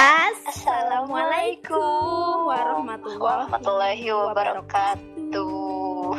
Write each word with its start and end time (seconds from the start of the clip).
Assalamualaikum 0.00 2.48
warahmatullahi 2.48 4.08
wabarakatuh. 4.08 6.16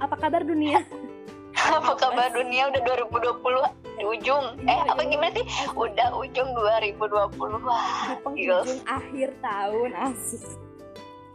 Apa 0.00 0.16
kabar 0.16 0.40
dunia? 0.40 0.80
Apa 1.76 1.92
kabar 1.92 2.32
dunia 2.32 2.72
udah 2.72 2.80
2020 3.12 4.00
di 4.00 4.04
ujung? 4.08 4.56
Eh 4.64 4.66
Iya, 4.72 4.96
apa 4.96 5.04
iya. 5.04 5.12
gimana 5.12 5.36
sih? 5.36 5.44
Udah 5.76 6.08
ujung 6.16 6.56
2020 6.56 6.96
wah. 7.68 8.16
Di 8.32 8.48
Gila. 8.48 8.64
penghujung 8.64 8.80
akhir 8.88 9.28
tahun 9.44 9.92
asik. 9.92 10.56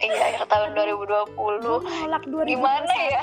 Iya 0.01 0.17
akhir 0.33 0.49
tahun 0.49 0.73
2020. 0.97 1.61
Lu 1.61 1.77
nolak 1.85 2.25
2021. 2.25 2.57
Gimana 2.57 2.89
ya? 2.97 3.21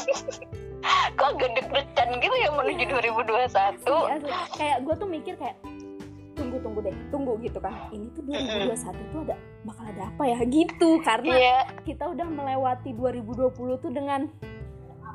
Kok 1.20 1.36
agak 1.36 1.52
deg-degan 1.52 2.16
gitu 2.16 2.32
ya 2.40 2.48
menuju 2.48 2.96
2021? 2.96 3.44
Asli, 3.44 3.92
asli. 4.08 4.32
Kayak 4.56 4.88
gue 4.88 4.96
tuh 4.96 5.04
mikir 5.04 5.36
kayak 5.36 5.60
tunggu 6.36 6.56
tunggu 6.60 6.80
deh, 6.82 6.94
tunggu 7.08 7.32
gitu 7.40 7.58
kan. 7.58 7.72
Ini 7.88 8.06
tuh 8.12 8.22
2021 8.22 8.76
tuh 9.10 9.20
ada 9.24 9.36
bakal 9.64 9.84
ada 9.88 10.02
apa 10.06 10.22
ya 10.22 10.38
gitu 10.56 10.90
karena 11.00 11.32
Iya, 11.32 11.56
kita 11.82 12.04
udah 12.06 12.26
melewati 12.26 12.92
2020 12.92 13.50
tuh 13.78 13.90
dengan 13.90 14.28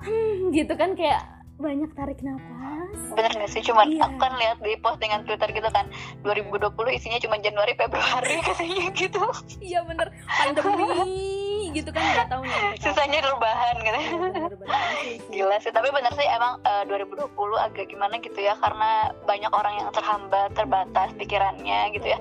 hmm, 0.01 0.49
gitu 0.51 0.73
kan 0.73 0.91
kayak 0.93 1.21
banyak 1.55 1.93
tarik 1.93 2.17
nafas. 2.19 2.97
bener 3.13 3.31
gak 3.31 3.47
sih? 3.47 3.61
Cuman 3.61 3.85
Iya. 3.87 4.01
aku 4.03 4.17
kan 4.17 4.33
lihat 4.33 4.57
di 4.59 4.73
postingan 4.75 5.21
Twitter 5.23 5.45
gitu 5.47 5.69
kan 5.69 5.85
2020 6.19 6.73
isinya 6.91 7.19
cuma 7.19 7.37
Januari, 7.37 7.77
Februari 7.77 8.41
katanya 8.49 8.89
gitu 8.91 9.21
Iya 9.61 9.85
bener 9.85 10.09
pandemi 10.25 11.40
gitu 11.71 11.89
kan 11.89 12.03
nggak 12.03 12.27
tahu 12.29 12.43
nih. 12.43 12.61
Sisanya 12.79 13.19
rebahan 13.25 13.75
gitu. 13.81 13.99
Iya. 13.99 15.17
Gila 15.31 15.57
sih, 15.63 15.71
tapi 15.73 15.89
bener 15.89 16.11
sih 16.15 16.27
emang 16.27 16.59
eh, 16.63 16.83
2020 16.87 17.31
agak 17.57 17.85
gimana 17.89 18.15
gitu 18.19 18.39
ya 18.39 18.53
Karena 18.59 19.11
banyak 19.25 19.51
orang 19.51 19.73
yang 19.79 19.89
terhambat, 19.95 20.49
terbatas 20.53 21.09
pikirannya 21.15 21.95
gitu 21.95 22.07
ya. 22.13 22.19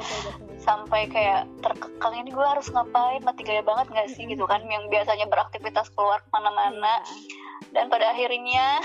Sampai 0.61 1.09
kayak 1.09 1.49
terkekang 1.65 2.15
ini 2.21 2.31
gue 2.31 2.47
harus 2.47 2.69
ngapain, 2.71 3.25
mati 3.25 3.43
gaya 3.43 3.65
banget 3.65 3.91
gak 3.91 4.09
sih? 4.13 4.25
Gitu 4.29 4.45
kan 4.45 4.63
Yang 4.67 4.89
biasanya 4.93 5.27
beraktivitas 5.27 5.91
keluar 5.93 6.21
ke 6.23 6.31
mana-mana. 6.33 7.03
Dan 7.71 7.87
pada 7.87 8.13
akhirnya 8.13 8.79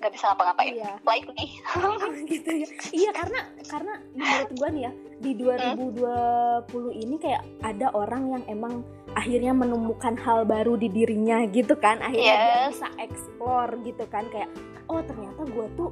gak 0.00 0.12
bisa 0.16 0.32
ngapa-ngapain. 0.32 0.74
Iya. 0.80 0.92
Like 1.04 1.28
nih 1.36 1.50
gitu 2.32 2.50
ya. 2.64 2.68
Iya 2.90 3.10
karena 3.12 3.40
karena 3.68 3.94
menurut 4.16 4.50
gua 4.56 4.68
nih 4.72 4.82
ya 4.88 4.92
di 5.20 5.32
2020 5.36 7.04
ini 7.04 7.16
kayak 7.20 7.44
ada 7.60 7.92
orang 7.92 8.32
yang 8.32 8.42
emang 8.48 8.80
akhirnya 9.12 9.50
menemukan 9.50 10.14
hal 10.16 10.42
baru 10.42 10.74
di 10.74 10.86
dirinya 10.86 11.42
gitu 11.46 11.74
kan 11.74 11.98
akhirnya 11.98 12.30
dia 12.30 12.46
Yes. 12.62 12.70
bisa 12.72 12.88
explore 12.96 13.72
gitu 13.82 14.04
kan 14.06 14.24
kayak 14.28 14.50
oh 14.86 15.00
ternyata 15.00 15.42
gua 15.48 15.66
tuh 15.74 15.90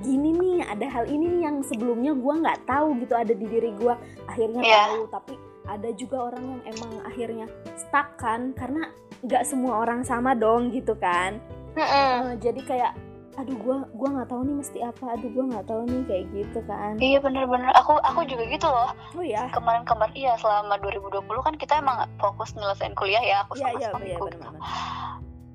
gini 0.00 0.30
nih 0.32 0.56
ada 0.62 0.86
hal 0.86 1.04
ini 1.04 1.24
nih 1.30 1.42
yang 1.42 1.56
sebelumnya 1.62 2.12
gua 2.12 2.36
nggak 2.38 2.60
tahu 2.64 2.98
gitu 2.98 3.14
ada 3.14 3.32
di 3.32 3.46
diri 3.46 3.70
gua 3.74 3.94
akhirnya 4.26 4.60
Iya. 4.60 4.82
tahu 4.88 5.02
tapi 5.08 5.34
ada 5.64 5.88
juga 5.92 6.16
orang 6.26 6.44
yang 6.48 6.62
emang 6.68 6.92
akhirnya 7.04 7.46
stuck 7.76 8.16
kan 8.16 8.50
karena 8.52 8.90
nggak 9.20 9.44
semua 9.44 9.78
orang 9.78 10.02
sama 10.02 10.34
dong 10.34 10.68
gitu 10.70 10.92
kan 10.94 11.38
Mm-mm. 11.70 12.34
Eh, 12.34 12.42
jadi 12.42 12.60
kayak 12.60 12.92
aduh 13.40 13.56
gua 13.58 13.78
gua 13.96 14.08
nggak 14.20 14.28
tahu 14.28 14.40
nih 14.44 14.56
mesti 14.60 14.78
apa. 14.84 15.04
Aduh 15.16 15.28
gua 15.32 15.44
nggak 15.50 15.66
tahu 15.66 15.82
nih 15.88 16.02
kayak 16.06 16.24
gitu 16.32 16.58
kan. 16.68 16.92
Iya 17.00 17.18
bener-bener, 17.18 17.70
aku 17.72 17.92
aku 18.04 18.20
juga 18.28 18.44
gitu 18.46 18.68
loh. 18.68 18.90
Oh 19.16 19.24
ya 19.24 19.48
Kemarin-kemarin, 19.50 20.14
iya 20.14 20.32
selama 20.36 20.76
2020 20.78 21.24
kan 21.40 21.54
kita 21.56 21.72
emang 21.80 22.04
fokus 22.20 22.52
nyelesain 22.54 22.92
kuliah 22.94 23.22
ya. 23.24 23.36
Aku 23.48 23.56
iya 23.56 23.64
sama 23.64 23.72
iya 23.72 23.78
iya 23.80 23.88
suamiku 23.90 24.24
gitu. 24.28 24.38
benar 24.38 24.52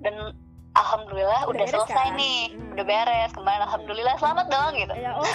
dan 0.04 0.16
alhamdulillah 0.76 1.48
Udah 1.48 1.66
udah, 1.66 1.68
selesai 1.72 2.08
kan? 2.12 2.20
nih. 2.20 2.40
Hmm. 2.52 2.72
udah 2.76 2.86
beres. 2.86 3.32
Kemarin 3.32 3.62
alhamdulillah 3.64 4.16
selamat 4.20 4.46
dong 4.52 4.72
gitu. 4.76 4.94
Ya 4.94 5.12
oh 5.16 5.26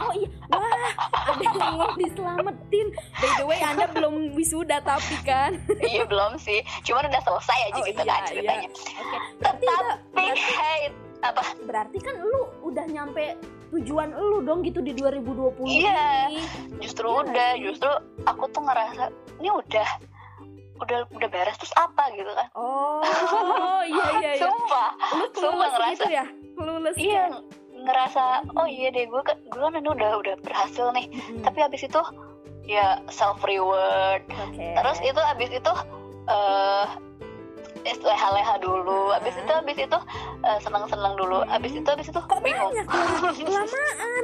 oh 0.00 0.12
iya. 0.14 0.28
Wah 0.48 0.62
ada 1.34 1.44
yang 1.44 1.74
mau 1.76 1.92
diselamatin. 1.98 2.86
By 3.18 3.30
the 3.36 3.44
way 3.44 3.60
anda 3.60 3.86
belum 3.90 4.32
wisuda 4.32 4.80
tapi 4.80 5.16
kan? 5.26 5.58
Iya 5.92 6.06
belum 6.06 6.38
sih. 6.38 6.62
Cuman 6.86 7.10
udah 7.10 7.20
selesai 7.20 7.58
aja 7.68 7.80
Oh, 7.82 7.84
gitu 7.84 8.00
iya, 8.00 8.08
kan 8.08 8.20
iya. 8.22 8.28
ceritanya 8.30 8.68
oke. 8.70 9.16
Berarti 9.42 9.64
udah 9.66 9.96
tapi 10.14 10.22
hey 10.32 10.80
apa? 11.26 11.42
Berarti 11.60 11.98
kan 11.98 12.14
lu 12.16 12.40
udah 12.62 12.84
nyampe 12.84 13.34
tujuan 13.70 14.12
lu 14.12 14.38
dong 14.40 14.60
gitu 14.60 14.78
di 14.78 14.92
2020 14.92 15.56
Iya. 15.64 16.28
ini. 16.28 16.42
Justru 16.78 17.08
Iya 17.08 17.20
udah 17.24 17.50
sih. 17.50 17.60
justru 17.64 17.90
aku 18.22 18.44
tuh 18.48 18.62
ngerasa 18.62 19.04
ini 19.38 19.50
udah 19.50 19.88
udah 20.76 20.98
udah 21.08 21.28
beres 21.28 21.56
terus 21.56 21.74
apa? 21.74 22.12
Gitu 22.12 22.28
kan. 22.28 22.46
Oh 22.54 23.00
iya 23.82 24.04
iya 24.20 24.30
iya. 24.32 24.40
Sumpah. 24.40 24.88
Lu 25.12 25.24
Sumpah 25.32 25.68
ngerasa. 25.70 25.90
gitu 25.92 26.06
ya? 26.08 26.24
Kelulus 26.54 26.96
iya 26.96 27.24
ngerasa 27.74 28.24
oh 28.54 28.64
iya 28.64 28.88
deh 28.88 29.04
gue 29.04 29.22
kan 29.22 29.36
gue 29.42 29.60
kan 29.60 29.82
udah 29.82 30.10
udah 30.16 30.34
berhasil 30.40 30.88
nih. 30.92 31.10
Mm-mm. 31.10 31.42
tapi 31.42 31.58
abis 31.60 31.84
itu 31.84 32.00
ya 32.64 32.96
self 33.08 33.42
reward 33.42 34.22
oke. 34.30 34.56
Terus 34.56 34.98
itu 35.00 35.20
abis 35.20 35.50
itu 35.52 35.72
eh 37.84 37.96
leha-leha 38.00 38.54
dulu. 38.60 39.12
Ah. 39.12 39.20
abis 39.20 39.36
itu 39.36 39.52
abis 39.52 39.78
itu 39.84 39.98
eh, 40.44 40.58
senang-senang 40.64 41.14
dulu. 41.20 41.44
Hmm. 41.44 41.54
abis 41.56 41.72
itu 41.76 41.88
abis 41.88 42.08
itu 42.08 42.20
kok 42.20 42.40
bingung. 42.40 42.72
banyak 42.72 42.86
lama 42.88 43.28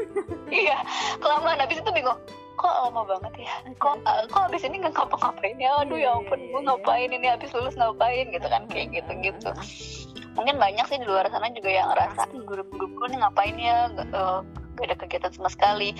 iya 0.65 0.79
kelamaan. 1.21 1.59
Abis 1.61 1.79
itu 1.85 1.91
bingung 1.93 2.19
kok 2.57 2.75
lama 2.85 3.01
banget 3.09 3.33
ya? 3.45 3.55
Kok 3.77 3.95
eh, 4.05 4.25
kok 4.29 4.43
abis 4.49 4.63
ini 4.65 4.77
nggak 4.81 4.95
ngapa-ngapain 4.97 5.57
ya? 5.61 5.71
Aduh 5.85 5.97
Iya, 6.01 6.13
ya 6.13 6.19
ampun 6.21 6.41
iya, 6.41 6.49
gue 6.49 6.61
iya. 6.61 6.67
ngapain 6.69 7.11
ini? 7.13 7.27
Abis 7.29 7.51
lulus 7.53 7.77
ngapain? 7.77 8.27
Gitu 8.33 8.47
kan 8.49 8.63
kayak 8.69 8.87
gitu 8.97 9.13
gitu 9.21 9.51
mungkin 10.31 10.63
banyak 10.63 10.87
sih 10.87 10.99
di 11.03 11.07
luar 11.11 11.27
sana 11.27 11.51
juga 11.53 11.69
yang 11.69 11.91
ngerasa. 11.91 12.31
2020 12.33 13.13
nih 13.13 13.19
ngapain 13.19 13.57
ya? 13.59 13.79
Gak, 13.93 14.09
eh, 14.15 14.39
gak 14.79 14.87
ada 14.87 14.97
kegiatan 14.97 15.33
sama 15.35 15.51
sekali. 15.51 15.91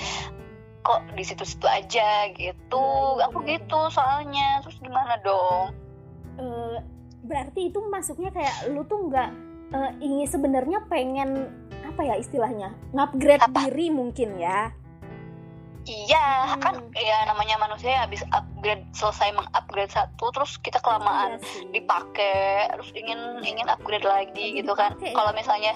Kok 0.81 1.13
di 1.19 1.23
situ-situ 1.27 1.67
aja? 1.67 2.31
Gitu. 2.33 2.85
Iya, 2.87 3.21
iya, 3.21 3.25
aku 3.27 3.39
gitu 3.45 3.81
soalnya. 3.91 4.63
Terus 4.65 4.79
gimana 4.81 5.19
dong 5.21 5.90
berarti 7.31 7.71
itu 7.71 7.79
masuknya 7.87 8.35
kayak 8.35 8.75
lu 8.75 8.83
tuh 8.91 9.07
nggak 9.07 9.31
eh, 9.71 9.93
ingin 10.03 10.27
sebenarnya 10.27 10.83
pengen 10.91 11.47
apa 11.87 12.03
ya 12.03 12.15
istilahnya 12.19 12.75
ngupgrade 12.91 13.47
diri 13.55 13.95
mungkin 13.95 14.35
ya 14.35 14.75
Iya, 15.83 16.27
Hmm. 16.47 16.61
kan 16.61 16.75
ya 16.93 17.25
namanya 17.25 17.57
manusia 17.59 17.91
ya 17.91 18.01
habis 18.03 18.21
upgrade 18.29 18.85
selesai 18.93 19.33
mengupgrade 19.33 19.89
satu 19.89 20.29
terus 20.31 20.55
kita 20.57 20.77
kelamaan 20.79 21.35
Iya 21.35 21.43
sih. 21.43 21.65
dipakai 21.73 22.69
terus 22.71 22.93
ingin 22.93 23.17
ingin 23.41 23.67
upgrade 23.67 24.05
lagi 24.05 24.29
Lagi 24.31 24.61
gitu 24.61 24.73
kan. 24.73 24.93
ya? 24.99 25.11
Kalau 25.11 25.33
misalnya 25.33 25.73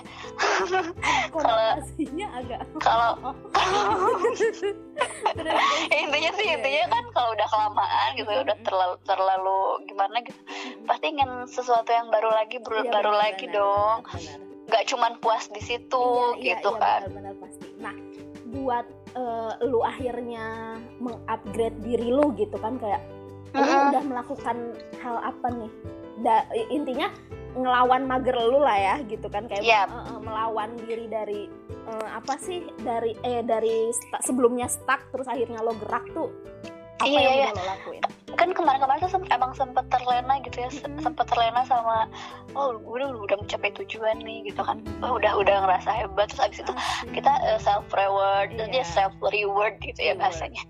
konotasinya 1.31 2.27
agak 2.35 2.61
kalau 2.79 3.17
intinya 5.91 6.31
sih 6.33 6.45
Iya, 6.45 6.55
intinya 6.55 6.83
iya. 6.83 6.89
kan 6.91 7.05
kalau 7.11 7.31
udah 7.33 7.49
kelamaan 7.49 8.09
gitu 8.15 8.29
ya 8.29 8.41
udah 8.43 8.55
Hmm. 8.55 8.67
terlalu 8.67 8.95
terlalu 9.03 9.59
gimana 9.87 10.17
gitu 10.21 10.41
pasti 10.85 11.07
ingin 11.09 11.31
sesuatu 11.47 11.89
yang 11.89 12.09
baru 12.09 12.31
lagi 12.31 12.61
baru, 12.61 12.83
Iya, 12.83 12.93
baru 12.93 13.11
benar, 13.11 13.23
lagi 13.25 13.47
benar, 13.47 13.57
dong 13.57 13.97
benar, 14.03 14.15
benar. 14.15 14.39
nggak 14.65 14.85
cuman 14.87 15.13
puas 15.19 15.45
di 15.49 15.61
situ 15.61 16.05
Iya, 16.37 16.37
iya, 16.37 16.45
gitu 16.57 16.71
iya, 16.71 16.79
kan 16.79 17.01
benar-benar 17.07 17.35
pasti 17.39 17.67
nah 17.77 17.95
buat 18.55 18.87
eh, 19.15 19.53
lu 19.65 19.81
akhirnya 19.81 20.77
mengupgrade 20.99 21.79
diri 21.81 22.09
lu 22.09 22.35
gitu 22.35 22.55
kan 22.57 22.77
kayak 22.77 23.03
lu 23.55 23.63
Mm-mm. 23.63 23.91
udah 23.91 24.03
melakukan 24.05 24.57
hal 24.99 25.17
apa 25.23 25.47
nih 25.53 25.71
Da- 26.15 26.47
intinya 26.69 27.11
ngelawan 27.55 28.03
mager 28.05 28.35
lu 28.35 28.59
lah 28.59 28.75
ya 28.75 28.95
gitu 29.07 29.27
kan 29.27 29.47
kayak 29.47 29.63
Yap. 29.63 29.87
eh, 29.87 30.03
eh, 30.11 30.19
melawan 30.21 30.71
diri 30.77 31.07
dari 31.07 31.47
eh, 31.87 32.09
apa 32.11 32.35
sih 32.37 32.67
dari 32.81 33.15
eh 33.21 33.43
dari 33.43 33.91
sebelumnya 34.21 34.67
stuck 34.67 34.99
terus 35.11 35.27
akhirnya 35.27 35.59
lo 35.59 35.75
gerak 35.79 36.07
tuh 36.11 36.31
apa 36.97 37.07
Iya, 37.07 37.19
yang 37.21 37.35
iya. 37.35 37.47
udah 37.47 37.55
lo 37.55 37.65
lakuin 37.69 38.03
kan 38.35 38.51
kemarin-kemarin 38.51 39.01
tuh 39.01 39.13
sem- 39.13 39.31
emang 39.31 39.53
sempet 39.53 39.87
terlena 39.89 40.39
gitu 40.43 40.57
ya 40.59 40.71
Mm-mm. 40.71 41.01
sempet 41.01 41.27
terlena 41.27 41.63
sama 41.65 42.07
oh 42.53 42.75
gue 42.75 42.99
udah 42.99 43.11
udah 43.15 43.37
mencapai 43.39 43.71
tujuan 43.79 44.19
nih 44.21 44.47
gitu 44.47 44.61
kan 44.61 44.79
oh, 45.01 45.17
udah 45.17 45.35
udah 45.35 45.57
ngerasa 45.63 45.91
hebat 45.91 46.29
terus 46.29 46.43
abis 46.43 46.59
itu 46.61 46.73
Asik. 46.73 47.13
kita 47.13 47.33
self 47.59 47.87
reward 47.91 48.51
Iya. 48.55 48.67
dia 48.69 48.85
self 48.85 49.15
reward 49.21 49.75
gitu 49.81 49.99
ya 49.99 50.13
Reward. 50.13 50.21
bahasanya 50.31 50.63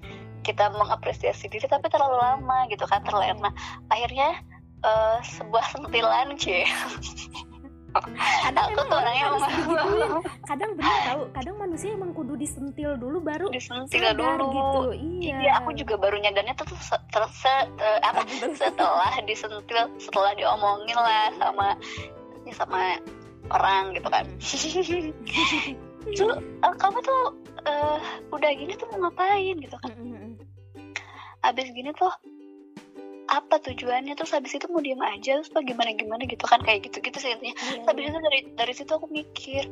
kita 0.45 0.69
mengapresiasi 0.71 1.49
diri 1.49 1.65
tapi 1.65 1.89
terlalu 1.89 2.21
lama 2.21 2.69
gitu 2.69 2.85
kan 2.85 3.01
terlena 3.01 3.49
akhirnya 3.89 4.37
eh, 4.81 5.19
sebuah 5.25 5.65
sentilan 5.73 6.37
cie 6.37 6.69
kadang 7.95 8.67
aku 8.67 8.75
tuh 8.75 8.85
orang 8.85 8.99
orangnya 8.99 9.23
harus 9.23 9.39
emang- 9.39 9.55
digituin 9.55 10.11
kadang 10.51 10.71
bener 10.75 10.97
tahu 11.07 11.21
kadang 11.31 11.57
manusia 11.57 11.89
emang 11.95 12.11
kudu 12.11 12.35
disentil 12.35 12.91
dulu 12.99 13.19
baru 13.19 13.47
disentil 13.49 14.03
sadar 14.03 14.35
dulu. 14.35 14.51
gitu. 14.51 14.81
Iya. 15.23 15.37
Iya, 15.39 15.51
aku 15.63 15.71
juga 15.73 15.95
baru 15.97 16.17
nyadarnya 16.19 16.55
tuh 16.55 16.67
se- 16.77 17.05
ter- 17.09 17.33
se- 17.33 17.71
eh, 17.79 17.99
apa? 18.03 18.21
Setelah 18.53 19.15
disentil, 19.23 19.81
setelah 19.97 20.33
diomongin 20.35 20.99
lah 20.99 21.31
sama 21.39 21.79
ya 22.43 22.53
sama 22.53 22.99
orang 23.49 23.95
gitu 23.95 24.09
kan. 24.11 24.25
Lu, 26.19 26.27
eh, 26.37 26.75
kamu 26.77 26.99
tuh 27.01 27.23
eh, 27.65 27.97
udah 28.29 28.51
gini 28.53 28.75
tuh 28.75 28.87
mau 28.93 29.09
ngapain 29.09 29.57
gitu 29.57 29.77
kan? 29.81 29.93
Abis 31.41 31.69
gini 31.71 31.93
tuh 31.93 32.13
apa 33.41 33.59
tujuannya? 33.59 34.15
Terus 34.15 34.33
habis 34.37 34.53
itu 34.55 34.67
mau 34.71 34.79
diem 34.79 35.01
aja 35.03 35.41
terus 35.41 35.51
apa 35.51 35.61
gimana 35.67 35.91
gimana 35.99 36.23
gitu 36.29 36.45
kan 36.47 36.61
kayak 36.63 36.87
gitu 36.91 37.03
gitu 37.03 37.19
sih 37.19 37.35
intinya. 37.35 37.55
Iya, 37.55 37.83
habis 37.89 38.05
itu 38.07 38.19
dari 38.19 38.41
dari 38.55 38.73
situ 38.75 38.93
aku 38.95 39.07
mikir 39.11 39.63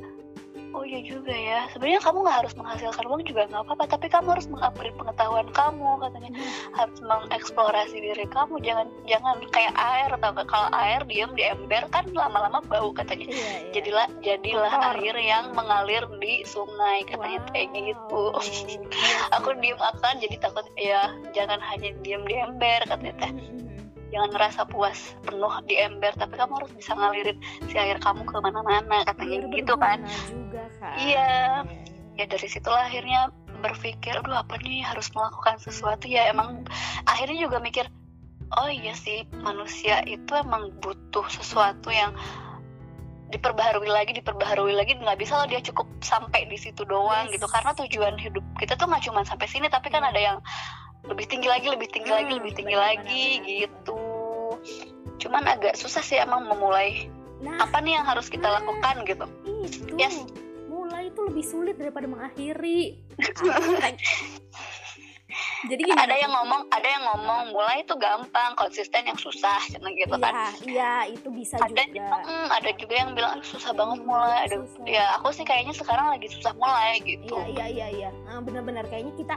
oh 0.73 0.85
iya 0.85 1.01
juga 1.05 1.33
ya. 1.33 1.69
Sebenarnya 1.73 2.01
kamu 2.03 2.19
nggak 2.25 2.39
harus 2.45 2.55
menghasilkan 2.57 3.05
uang 3.09 3.23
juga 3.29 3.49
nggak 3.49 3.63
apa-apa 3.65 3.85
tapi 3.97 4.07
kamu 4.09 4.29
harus 4.37 4.47
mengupgrade 4.49 4.97
pengetahuan 4.97 5.49
kamu 5.53 5.91
katanya. 6.01 6.31
Harus 6.77 6.99
mengeksplorasi 7.01 7.97
diri 8.01 8.27
kamu. 8.29 8.55
Jangan 8.65 8.87
jangan 9.07 9.37
kayak 9.53 9.75
air 9.77 10.11
atau 10.17 10.31
kalau 10.47 10.69
air 10.73 11.01
diam 11.09 11.31
di 11.37 11.45
ember 11.47 11.85
kan 11.93 12.05
lama-lama 12.13 12.61
bau 12.67 12.91
katanya. 12.93 13.29
Iya, 13.29 13.37
iya. 13.37 13.59
jadilah 13.77 14.07
jadilah 14.25 14.73
Kotor. 14.73 14.95
air 14.99 15.17
yang 15.21 15.45
mengalir 15.53 16.05
di 16.19 16.45
sungai 16.49 17.05
katanya. 17.09 17.41
Kayak 17.53 17.69
gitu. 17.75 18.23
Wow. 18.33 18.41
Iya 18.43 18.81
aku 19.37 19.49
diem 19.61 19.79
akan 19.81 20.15
jadi 20.21 20.37
takut 20.41 20.67
ya 20.77 21.13
jangan 21.37 21.61
hanya 21.61 21.93
diem 22.01 22.23
di 22.25 22.35
ember 22.37 22.81
katanya. 22.89 23.15
Teh 23.21 23.33
Mm-mm. 23.33 23.72
Jangan 24.13 24.31
ngerasa 24.31 24.61
puas 24.69 25.17
penuh 25.25 25.55
di 25.65 25.81
ember 25.81 26.13
tapi 26.15 26.37
kamu 26.37 26.53
harus 26.61 26.73
bisa 26.77 26.93
ngalirin 26.93 27.41
si 27.67 27.77
air 27.81 27.97
kamu 27.97 28.23
ke 28.23 28.37
mana-mana 28.39 29.03
katanya 29.09 29.49
Biar 29.49 29.55
gitu 29.57 29.75
kan. 29.75 29.99
juga 30.29 30.63
kan 30.79 30.95
Iya. 31.01 31.33
ya 32.15 32.25
dari 32.29 32.45
situlah 32.47 32.85
akhirnya 32.85 33.33
berpikir 33.65 34.13
aduh 34.21 34.37
apa 34.37 34.61
nih 34.61 34.83
harus 34.83 35.09
melakukan 35.15 35.57
sesuatu? 35.57 36.05
Ya 36.05 36.29
emang 36.29 36.69
akhirnya 37.09 37.41
juga 37.41 37.57
mikir 37.59 37.89
oh 38.53 38.69
iya 38.69 38.93
sih 38.93 39.25
manusia 39.41 40.05
itu 40.05 40.29
emang 40.37 40.77
butuh 40.85 41.25
sesuatu 41.33 41.89
yang 41.89 42.13
diperbaharui 43.33 43.89
lagi 43.89 44.13
diperbaharui 44.13 44.77
lagi 44.77 44.93
nggak 44.93 45.17
bisa 45.17 45.41
loh 45.41 45.49
dia 45.49 45.65
cukup 45.65 45.89
sampai 46.05 46.45
di 46.53 46.61
situ 46.61 46.85
doang 46.85 47.33
Yes. 47.33 47.41
gitu. 47.41 47.47
Karena 47.49 47.73
tujuan 47.73 48.15
hidup 48.21 48.45
kita 48.61 48.77
tuh 48.77 48.85
nggak 48.85 49.09
cuma 49.09 49.25
sampai 49.25 49.49
sini 49.49 49.73
tapi 49.73 49.89
kan 49.89 50.05
ada 50.05 50.21
yang 50.21 50.37
lebih 51.05 51.27
tinggi 51.27 51.47
lagi 51.47 51.67
lebih 51.67 51.89
tinggi 51.89 52.09
lagi 52.09 52.29
Hmm, 52.29 52.39
lebih 52.39 52.53
tinggi 52.55 52.73
benar, 52.73 52.87
lagi 52.89 53.27
benar. 53.35 53.49
gitu. 53.49 54.01
Cuman 55.19 55.43
agak 55.45 55.75
susah 55.75 56.01
sih 56.01 56.17
emang 56.17 56.45
memulai. 56.45 57.11
Nah 57.39 57.59
apa 57.61 57.79
nih 57.79 57.97
yang 57.97 58.07
harus 58.07 58.27
kita 58.27 58.45
Nah. 58.45 58.59
lakukan 58.59 58.95
gitu? 59.05 59.27
itu. 59.63 59.95
Yes. 59.97 60.17
mulai 60.69 61.09
itu 61.09 61.21
lebih 61.23 61.45
sulit 61.45 61.77
daripada 61.77 62.07
mengakhiri. 62.07 62.97
Jadi 65.63 65.79
gimana 65.81 66.05
ada 66.05 66.17
yang 66.19 66.29
ngomong 66.29 66.63
ada 66.69 66.85
yang 66.85 67.05
ngomong 67.05 67.43
mulai 67.51 67.81
itu 67.81 67.95
gampang 67.95 68.53
konsisten 68.53 69.07
yang 69.07 69.17
susah 69.17 69.57
cuma 69.71 69.89
gitu 69.91 70.11
kan. 70.13 70.35
iya 70.35 70.51
iya 70.67 70.93
itu 71.09 71.29
bisa 71.31 71.55
ada 71.57 71.83
juga. 71.87 72.19
mm, 72.21 72.47
ada 72.51 72.71
juga 72.75 72.95
yang 72.95 73.11
bilang 73.15 73.33
"Aduh, 73.39 73.47
susah 73.47 73.73
banget 73.73 73.99
mulai. 74.03 74.39
Ada 74.45 74.57
Susah. 74.59 74.85
ya 74.85 75.05
aku 75.17 75.29
sih 75.31 75.45
kayaknya 75.47 75.73
sekarang 75.73 76.07
lagi 76.11 76.27
susah 76.29 76.53
mulai 76.53 76.99
gitu. 77.01 77.33
Iya 77.33 77.47
iya 77.49 77.67
iya 77.69 77.87
iya. 77.89 78.11
Ah, 78.27 78.43
benar-benar 78.43 78.85
kayaknya 78.87 79.15
kita 79.15 79.37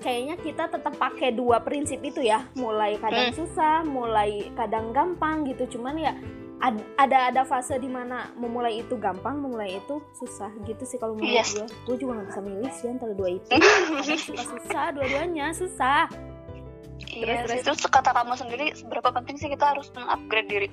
kayaknya 0.00 0.36
kita 0.36 0.64
tetap 0.66 0.96
pakai 0.96 1.30
dua 1.30 1.60
prinsip 1.60 2.00
itu 2.00 2.20
ya. 2.20 2.48
Mulai 2.54 2.96
kadang 2.96 3.30
Hmm. 3.30 3.36
susah 3.36 3.74
mulai 3.82 4.50
kadang 4.52 4.90
gampang 4.90 5.44
gitu. 5.44 5.76
Cuman 5.76 5.94
ya 5.94 6.12
ad- 6.58 6.84
ada 6.96 7.28
ada 7.28 7.42
fase 7.42 7.76
di 7.76 7.86
mana 7.86 8.32
memulai 8.34 8.80
itu 8.80 8.96
gampang 8.96 9.38
memulai 9.38 9.76
itu 9.76 10.00
susah 10.14 10.48
gitu 10.62 10.84
sih 10.84 10.96
kalau 10.96 11.14
menurut 11.14 11.32
Yes. 11.36 11.52
gue 11.54 11.66
gue 11.86 11.96
juga 11.98 12.12
nggak 12.16 12.28
bisa 12.28 12.40
milih 12.40 12.72
sih 12.74 12.86
antara 12.88 13.12
dua 13.12 13.28
itu. 13.32 13.48
Suka 14.26 14.42
susah 14.48 14.84
dua-duanya 14.92 15.46
susah. 15.52 16.04
Iya 17.10 17.42
Terus, 17.42 17.50
sih. 17.50 17.64
terus? 17.64 17.80
Kata 17.82 18.12
kamu 18.12 18.36
sendiri 18.36 18.66
seberapa 18.72 19.08
penting 19.10 19.36
sih 19.36 19.48
kita 19.48 19.72
harus 19.72 19.88
mengupgrade 19.90 20.46
diri? 20.46 20.68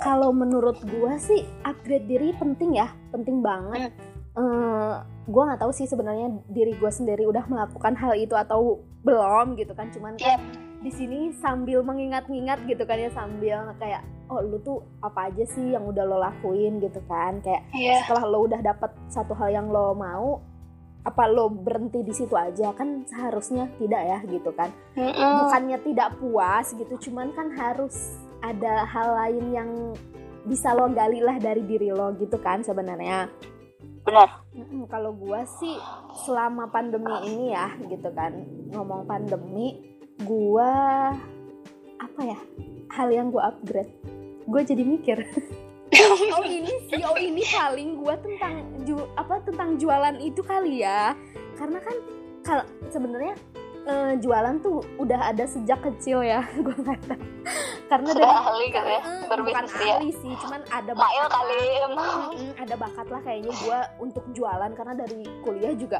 Kalau 0.00 0.32
menurut 0.32 0.80
gua 0.88 1.20
sih 1.20 1.44
upgrade 1.62 2.08
diri 2.08 2.32
penting 2.32 2.74
ya. 2.74 2.88
Penting 3.10 3.44
banget. 3.44 3.92
Eh, 4.32 4.94
gua 5.30 5.54
nggak 5.54 5.62
tahu 5.62 5.72
sih 5.72 5.86
sebenarnya 5.86 6.42
diri 6.50 6.74
gua 6.76 6.90
sendiri 6.90 7.24
udah 7.30 7.46
melakukan 7.46 7.94
hal 7.94 8.12
itu 8.18 8.34
atau 8.34 8.82
belum 9.06 9.54
gitu 9.56 9.72
kan. 9.72 9.88
Cuman 9.94 10.18
kan 10.18 10.36
Yep. 10.36 10.40
di 10.82 10.90
sini 10.90 11.18
sambil 11.38 11.86
mengingat-ingat 11.86 12.66
gitu 12.66 12.82
kan 12.82 12.98
ya 12.98 13.10
sambil 13.14 13.70
kayak 13.78 14.02
oh 14.26 14.42
lu 14.42 14.58
tuh 14.62 14.82
apa 15.02 15.30
aja 15.30 15.46
sih 15.46 15.72
yang 15.72 15.86
udah 15.86 16.04
lo 16.04 16.18
lakuin? 16.18 16.82
gitu 16.82 16.98
kan. 17.06 17.38
Kayak 17.40 17.62
iya. 17.72 18.02
setelah 18.04 18.26
lo 18.26 18.50
udah 18.50 18.60
dapet 18.60 18.90
satu 19.06 19.32
hal 19.38 19.54
yang 19.54 19.70
lo 19.70 19.94
mau 19.94 20.42
apa 21.00 21.24
lo 21.32 21.48
berhenti 21.48 22.04
di 22.04 22.12
situ 22.12 22.34
aja? 22.34 22.74
Kan 22.74 23.06
seharusnya 23.06 23.70
tidak 23.78 24.02
ya 24.02 24.18
gitu 24.26 24.50
kan. 24.52 24.68
Mm-mm. 24.98 25.46
bukannya 25.46 25.78
tidak 25.86 26.10
puas 26.18 26.66
gitu 26.74 26.94
cuman 27.08 27.32
kan 27.32 27.48
harus 27.54 28.18
ada 28.40 28.84
hal 28.88 29.08
lain 29.16 29.44
yang 29.52 29.70
bisa 30.44 30.72
lo 30.72 30.88
gali 30.88 31.20
lah 31.20 31.36
dari 31.36 31.60
diri 31.64 31.92
lo 31.92 32.16
gitu 32.16 32.40
kan 32.40 32.64
sebenarnya 32.64 33.28
benar. 34.10 34.28
Kalau 34.90 35.14
gua 35.14 35.46
sih 35.46 35.78
selama 36.26 36.66
pandemi 36.74 37.14
ini 37.30 37.54
ya 37.54 37.70
gitu 37.86 38.10
kan. 38.10 38.34
Ngomong 38.74 39.06
pandemi 39.06 39.78
gua 40.26 41.14
apa 42.02 42.20
ya 42.26 42.38
hal 42.98 43.08
yang 43.14 43.30
gua 43.30 43.54
upgrade. 43.54 43.94
Gue 44.50 44.62
jadi 44.66 44.82
mikir. 44.82 45.18
Oh 46.30 46.46
ini 46.46 46.70
sih 46.86 47.02
oh 47.02 47.18
ini 47.18 47.42
paling 47.50 47.98
gua 47.98 48.14
tentang 48.22 48.62
ju 48.86 48.94
apa 49.18 49.42
tentang 49.42 49.74
jualan 49.74 50.16
itu 50.22 50.38
kali 50.38 50.86
ya. 50.86 51.18
Karena 51.58 51.82
kan 51.82 51.96
kalau 52.46 52.64
sebenarnya 52.88 53.34
eh, 53.86 54.12
jualan 54.22 54.56
tuh 54.62 54.80
udah 55.02 55.34
ada 55.34 55.44
sejak 55.44 55.80
kecil 55.82 56.22
ya 56.24 56.44
gue 56.64 56.76
tahu 56.78 57.16
karena 57.90 58.08
sudah 58.08 58.22
dari 58.22 58.38
ahli 58.38 58.66
gitu 58.70 58.88
ya 58.88 59.02
Eh, 59.02 59.38
bukan 59.42 59.64
ya 59.66 59.94
ahli 59.98 60.10
sih 60.14 60.32
cuman 60.38 60.60
ada 60.70 60.92
bakat 60.94 61.28
kali 61.28 61.62
emang 61.82 62.12
ada 62.54 62.74
bakat 62.78 63.06
lah 63.10 63.20
kayaknya 63.20 63.52
gue 63.52 63.78
untuk 63.98 64.24
jualan 64.30 64.70
karena 64.72 64.94
dari 64.94 65.20
kuliah 65.42 65.74
juga 65.74 65.98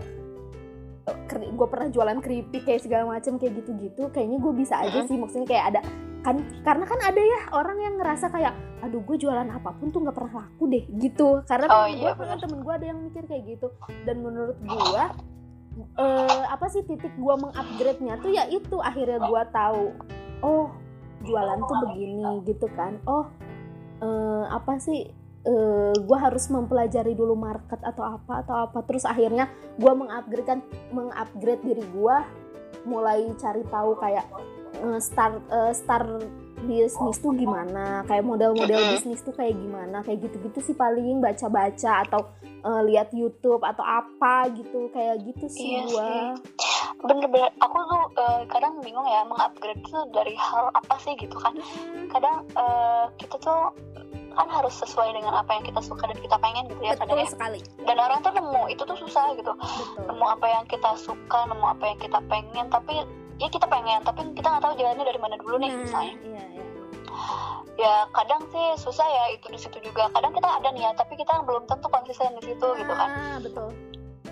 gue 1.31 1.67
pernah 1.67 1.89
jualan 1.91 2.19
keripik 2.23 2.63
kayak 2.63 2.87
segala 2.87 3.05
macam 3.11 3.35
kayak 3.35 3.59
gitu-gitu 3.59 4.07
kayaknya 4.15 4.39
gue 4.39 4.53
bisa 4.55 4.79
aja 4.79 5.03
sih 5.05 5.19
maksudnya 5.19 5.49
kayak 5.49 5.65
ada 5.75 5.81
kan 6.21 6.37
karena 6.63 6.85
kan 6.85 7.01
ada 7.01 7.17
ya 7.19 7.41
orang 7.51 7.81
yang 7.81 7.95
ngerasa 7.97 8.29
kayak 8.29 8.53
aduh 8.85 9.01
gue 9.01 9.17
jualan 9.17 9.49
apa 9.49 9.73
pun 9.75 9.89
tuh 9.89 10.05
nggak 10.05 10.13
pernah 10.13 10.45
laku 10.45 10.69
deh 10.69 10.85
gitu. 11.01 11.41
Karena 11.45 11.67
Oh, 11.69 11.85
temen 11.85 11.97
iya, 11.97 12.13
gue 12.13 12.13
benar. 12.17 12.37
temen 12.41 12.59
gue 12.61 12.75
ada 12.77 12.87
yang 12.87 12.99
mikir 13.01 13.25
kayak 13.25 13.45
gitu. 13.49 13.69
Dan 14.05 14.17
menurut 14.21 14.57
gue 14.61 15.05
eh, 15.97 16.43
apa 16.45 16.67
sih 16.69 16.85
titik 16.85 17.13
gue 17.17 17.35
mengupgrade 17.37 18.01
nya 18.01 18.15
tuh 18.21 18.31
ya 18.33 18.45
itu 18.49 18.77
akhirnya 18.81 19.21
gue 19.21 19.43
tahu 19.49 19.85
oh 20.41 20.69
jualan 21.25 21.59
tuh 21.65 21.77
begini 21.89 22.33
gitu 22.49 22.67
kan. 22.73 22.99
Oh 23.05 23.29
eh, 24.01 24.45
apa 24.49 24.81
sih? 24.81 25.09
Eh, 25.41 25.95
gue 25.97 26.19
harus 26.21 26.53
mempelajari 26.53 27.17
dulu 27.17 27.33
market 27.33 27.81
atau 27.81 28.05
apa 28.05 28.45
atau 28.45 28.57
apa. 28.69 28.85
Terus 28.85 29.09
akhirnya 29.09 29.49
gue 29.81 29.93
mengupgrade 29.93 30.45
kan 30.45 30.59
mengupgrade 30.93 31.65
diri 31.65 31.85
gue 31.85 32.17
mulai 32.85 33.29
cari 33.37 33.65
tahu 33.69 33.97
kayak 33.97 34.25
eh, 34.81 35.01
start 35.01 35.41
eh, 35.49 35.73
start 35.77 36.09
bisnis 36.61 37.17
tuh 37.25 37.33
gimana 37.33 38.05
kayak 38.05 38.21
model-model 38.21 38.81
bisnis 38.93 39.25
tuh 39.25 39.33
kayak 39.33 39.57
gimana 39.57 40.05
kayak 40.05 40.29
gitu-gitu 40.29 40.61
sih 40.61 40.77
paling 40.77 41.17
baca-baca 41.21 42.05
atau 42.05 42.21
eh, 42.45 42.83
lihat 42.85 43.13
YouTube 43.17 43.65
atau 43.65 43.81
apa 43.85 44.53
gitu 44.53 44.93
kayak 44.93 45.25
gitu 45.25 45.49
sih 45.49 45.81
Iya 45.81 45.81
gue 45.89 46.13
bener-bener 47.01 47.49
aku 47.65 47.79
tuh 47.89 48.05
eh, 48.21 48.43
kadang 48.53 48.77
bingung 48.85 49.07
ya 49.09 49.25
mengupgrade 49.25 49.81
itu 49.81 49.99
dari 50.13 50.37
hal 50.37 50.69
apa 50.77 50.95
sih 51.01 51.17
gitu 51.17 51.37
kan. 51.41 51.57
Kadang 52.13 52.45
eh, 52.53 53.05
kita 53.17 53.37
tuh 53.41 53.73
kan 54.31 54.47
harus 54.47 54.75
sesuai 54.79 55.11
dengan 55.11 55.35
apa 55.43 55.59
yang 55.59 55.65
kita 55.67 55.81
suka 55.83 56.07
dan 56.07 56.19
kita 56.23 56.37
pengen 56.39 56.65
gitu 56.71 56.83
ya 56.85 56.95
kadang 56.95 57.19
ya. 57.19 57.27
sekali. 57.27 57.61
Dan 57.83 57.97
orang 57.99 58.21
tuh 58.23 58.33
nemu 58.37 58.63
itu 58.71 58.83
tuh 58.85 58.99
susah 59.01 59.35
gitu. 59.35 59.53
Betul. 59.53 60.07
Nemu 60.13 60.27
apa 60.29 60.47
yang 60.47 60.65
kita 60.69 60.91
suka 61.01 61.41
nemu 61.49 61.67
apa 61.67 61.85
yang 61.89 61.99
kita 61.99 62.19
pengen 62.29 62.67
tapi 62.69 62.95
ya 63.41 63.49
kita 63.49 63.67
pengen 63.67 64.05
tapi 64.05 64.21
kita 64.37 64.47
nggak 64.53 64.63
tahu 64.63 64.75
jalannya 64.77 65.05
dari 65.09 65.21
mana 65.21 65.35
dulu 65.41 65.57
nih 65.57 65.71
nah 65.73 65.79
misalnya. 65.83 66.15
iya 66.21 66.45
iya. 66.53 66.65
Ya 67.81 67.95
kadang 68.13 68.45
sih 68.53 68.67
susah 68.77 69.09
ya 69.09 69.25
itu 69.41 69.49
di 69.49 69.57
situ 69.57 69.81
juga. 69.81 70.13
Kadang 70.13 70.37
kita 70.37 70.47
ada 70.47 70.69
niat 70.77 71.01
tapi 71.01 71.17
kita 71.17 71.43
belum 71.49 71.65
tentu 71.65 71.89
konsisten 71.89 72.37
di 72.39 72.53
situ 72.53 72.67
gitu 72.77 72.93
kan. 72.93 73.09
Ah, 73.09 73.39
betul 73.41 73.73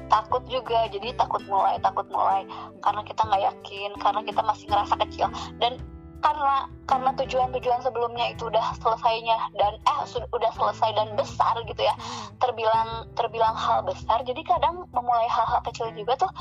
takut 0.09 0.43
juga. 0.49 0.89
Jadi 0.91 1.15
takut 1.15 1.41
mulai 1.47 1.79
takut 1.81 2.05
mulai. 2.11 2.45
Karena 2.83 3.01
kita 3.05 3.23
nggak 3.25 3.43
yakin 3.55 3.91
karena 4.01 4.21
kita 4.25 4.41
masih 4.43 4.65
ngerasa 4.69 4.95
kecil. 5.07 5.29
Dan 5.61 5.79
karena 6.19 6.67
karena 6.91 7.15
tujuan-tujuan 7.15 7.79
sebelumnya 7.79 8.35
itu 8.35 8.51
udah 8.51 8.75
selesainya 8.83 9.39
dan 9.55 9.79
eh 9.87 10.01
su- 10.03 10.31
udah 10.35 10.51
selesai 10.51 10.91
dan 10.99 11.15
besar 11.15 11.55
gitu 11.63 11.79
ya. 11.79 11.95
Hmm. 11.95 12.35
terbilang 12.43 12.89
terbilang 13.15 13.55
hal 13.55 13.87
besar. 13.87 14.27
Jadi 14.27 14.43
kadang 14.43 14.89
memulai 14.91 15.31
hal-hal 15.31 15.63
kecil 15.63 15.95
juga 15.95 16.19
tuh 16.19 16.33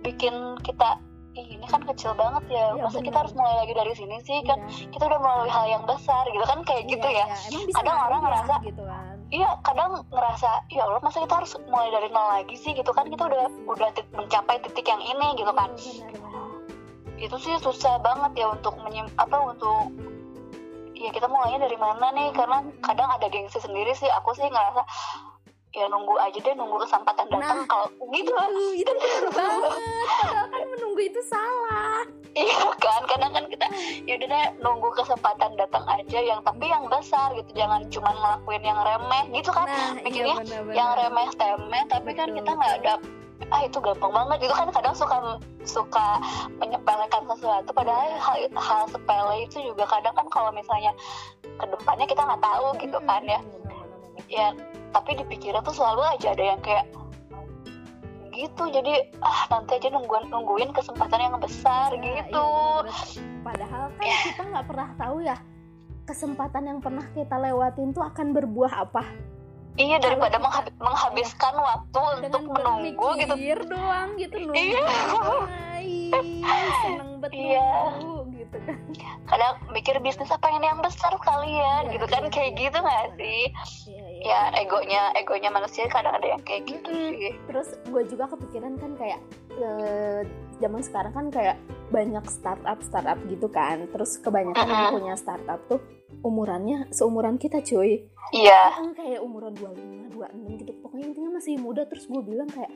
bikin 0.00 0.32
kita 0.64 0.96
"Ih, 1.38 1.54
ini 1.54 1.62
kan 1.64 1.78
kecil 1.84 2.12
banget 2.12 2.42
ya 2.50 2.74
Iya, 2.74 2.82
masa 2.82 2.98
benar. 2.98 3.06
kita 3.06 3.16
harus 3.16 3.32
mulai 3.32 3.54
lagi 3.56 3.72
dari 3.72 3.92
sini 3.94 4.16
sih 4.20 4.38
kan 4.42 4.58
Iya. 4.60 4.90
kita 4.90 5.04
udah 5.06 5.18
melalui 5.18 5.46
hal 5.48 5.66
yang 5.68 5.84
besar 5.84 6.26
gitu 6.26 6.42
kan 6.42 6.58
kayak 6.60 6.82
gitu 6.84 7.06
ya 7.06 7.24
iya. 7.24 7.36
Emang 7.48 7.62
bisa 7.64 7.78
Kadang 7.78 7.98
orang 8.00 8.10
ya, 8.10 8.26
ngerasa- 8.26 8.60
gitu 8.64 8.82
kan. 8.82 9.14
iya 9.30 9.48
kadang 9.60 9.88
ngerasa 10.08 10.50
ya 10.68 10.82
Allah 10.82 10.98
masa 10.98 11.18
kita 11.20 11.34
harus 11.36 11.52
mulai 11.64 11.88
dari 11.88 12.08
nol 12.08 12.26
lagi 12.28 12.56
sih 12.56 12.72
gitu 12.72 12.90
kan 12.90 13.06
kita 13.06 13.22
udah 13.24 13.38
udah 13.66 13.88
tit- 13.92 14.10
mencapai 14.10 14.56
titik 14.60 14.82
yang 14.84 14.98
ini 15.00 15.26
gitu 15.34 15.52
kan 15.52 15.70
Iya, 15.72 16.04
benar. 16.10 16.34
itu 17.18 17.36
sih 17.38 17.54
susah 17.56 17.98
banget 17.98 18.32
ya 18.36 18.46
untuk 18.48 18.74
menyim 18.78 19.06
apa 19.14 19.36
untuk 19.44 19.94
ya 20.92 21.10
kita 21.10 21.26
mulainya 21.26 21.62
dari 21.62 21.76
mana 21.76 22.10
nih 22.10 22.30
karena 22.32 22.58
kadang 22.80 23.06
ada 23.08 23.26
gengsi 23.26 23.58
sendiri 23.58 23.90
sih 23.92 24.10
aku 24.12 24.34
sih 24.34 24.42
ngerasa 24.44 24.82
ya 25.70 25.84
nunggu 25.86 26.14
aja 26.16 26.38
deh 26.38 26.54
nunggu 26.54 26.80
kesempatan 26.80 27.26
datang 27.28 27.58
Nah, 27.60 27.68
kalau 27.68 27.86
gitu. 28.08 28.32
itu 28.32 28.32
itu 28.78 28.92
bener 28.92 29.24
banget. 29.30 29.70
Padahal 30.08 30.46
kan 30.48 30.62
menunggu 30.66 31.02
itu 31.02 31.20
salah. 31.22 32.00
Iya 32.32 32.56
kan 32.78 33.02
kadang 33.04 33.32
kan 33.32 33.44
kita 33.46 33.66
ya 34.04 34.14
udah 34.16 34.28
deh 34.28 34.46
nunggu 34.58 34.88
kesempatan 34.94 35.50
datang 35.54 35.84
aja 35.86 36.18
yang 36.18 36.40
tapi 36.40 36.64
yang 36.66 36.84
besar 36.88 37.34
gitu. 37.34 37.50
Jangan 37.52 37.84
cuma 37.88 38.10
ngelakuin 38.10 38.62
yang 38.62 38.78
remeh 38.78 39.24
gitu 39.34 39.50
kan. 39.50 39.66
Nah 39.66 39.92
mikirnya 40.00 40.34
iya 40.34 40.40
bener-bener. 40.40 40.74
yang 40.74 40.90
remeh 40.96 41.28
temeh 41.34 41.82
tapi 41.86 42.10
kan 42.12 42.26
Betul, 42.26 42.36
kita 42.38 42.50
nggak 42.54 42.74
ada 42.80 42.94
ah 43.48 43.60
itu 43.62 43.78
gampang 43.78 44.12
banget. 44.12 44.36
Gitu 44.44 44.54
kan 44.54 44.68
kadang 44.70 44.94
suka 44.94 45.16
suka 45.64 46.06
menyepelekan 46.56 47.22
sesuatu. 47.28 47.70
Padahal 47.70 48.08
Iya. 48.08 48.18
hal, 48.18 48.36
hal 48.56 48.82
sepele 48.88 49.34
itu 49.44 49.56
juga 49.62 49.84
kadang 49.84 50.14
kan 50.14 50.26
kalau 50.28 50.50
misalnya 50.50 50.92
ke 51.44 51.64
depannya 51.66 52.06
kita 52.06 52.22
nggak 52.24 52.40
tahu 52.40 52.66
gitu 52.78 52.98
kan 53.04 53.22
ya. 53.24 53.40
Ya 54.26 54.50
tapi 54.90 55.14
di 55.14 55.24
pikiran 55.24 55.62
tuh 55.62 55.72
selalu 55.72 56.02
aja 56.08 56.32
ada 56.32 56.44
yang 56.48 56.60
kayak 56.60 56.86
gitu 58.30 58.70
jadi 58.70 59.10
ah 59.18 59.50
nanti 59.50 59.76
aja 59.76 59.90
nungguin 59.90 60.30
nungguin 60.30 60.70
kesempatan 60.70 61.18
yang 61.20 61.34
besar 61.38 61.90
Iya, 61.90 61.98
iya, 61.98 62.12
gitu 62.22 62.46
bener-bener. 62.82 63.42
padahal 63.42 63.84
kan 63.92 64.06
kita 64.24 64.42
nggak 64.44 64.66
pernah 64.66 64.88
tahu 64.94 65.16
ya 65.20 65.36
kesempatan 66.04 66.62
yang 66.64 66.78
pernah 66.78 67.04
kita 67.12 67.36
lewatin 67.36 67.90
tuh 67.90 68.00
akan 68.00 68.26
berbuah 68.32 68.72
apa 68.80 69.02
iya 69.74 69.98
daripada 69.98 70.38
menghabiskan 70.78 71.54
waktu 71.54 72.00
untuk 72.22 72.42
menunggu 72.46 73.08
gitu 73.16 73.34
doang 73.66 74.08
gitu 74.16 74.36
nunggu 74.38 74.54
Iya. 74.54 74.82
Hai, 74.88 76.10
seneng 76.80 77.10
banget 77.20 77.34
Iya. 77.34 77.70
gitu 78.32 78.56
kan 78.64 78.78
kadang 79.28 79.54
mikir 79.68 79.94
bisnis 80.00 80.30
apa 80.30 80.48
yang 80.48 80.80
besar 80.80 81.12
kalian 81.20 81.82
Iya, 81.84 81.92
gitu 81.92 82.06
kan 82.06 82.22
iya, 82.24 82.30
kayak 82.30 82.50
iya, 82.50 82.60
gitu 82.60 82.78
nggak 82.78 83.02
bener. 83.04 83.18
sih 83.18 83.42
Iya, 83.84 84.06
iya. 84.06 84.07
Ya 84.22 84.50
egonya 84.58 85.14
egonya 85.14 85.50
manusia 85.52 85.86
kadang 85.86 86.18
ada 86.18 86.26
yang 86.36 86.42
kayak 86.42 86.66
gitu 86.66 86.90
sih. 86.90 87.34
Terus 87.46 87.68
gue 87.86 88.02
juga 88.10 88.24
kepikiran 88.30 88.74
kan 88.78 88.92
kayak 88.98 89.20
eh, 89.54 90.20
zaman 90.58 90.82
sekarang 90.82 91.12
kan 91.14 91.26
kayak 91.30 91.56
banyak 91.88 92.24
startup 92.26 92.78
startup 92.82 93.18
gitu 93.30 93.46
kan. 93.50 93.86
Terus 93.90 94.18
kebanyakan 94.18 94.66
yang 94.66 94.82
Mm-mm. 94.90 94.96
punya 94.98 95.14
startup 95.14 95.60
tuh 95.70 95.80
umurannya 96.22 96.90
seumuran 96.90 97.38
kita 97.38 97.62
cuy. 97.62 98.02
Iya. 98.34 98.76
Kan 98.76 98.92
kayak 98.92 99.20
umuran 99.22 99.54
25, 99.56 100.12
26 100.14 100.60
gitu. 100.60 100.72
Pokoknya 100.84 101.06
intinya 101.14 101.30
masih 101.38 101.54
muda. 101.60 101.82
Terus 101.88 102.04
gue 102.10 102.22
bilang 102.22 102.48
kayak 102.50 102.72